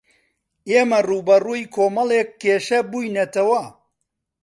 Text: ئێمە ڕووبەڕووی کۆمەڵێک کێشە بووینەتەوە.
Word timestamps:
ئێمە 0.69 0.99
ڕووبەڕووی 1.07 1.63
کۆمەڵێک 1.75 2.29
کێشە 2.41 2.79
بووینەتەوە. 2.91 3.63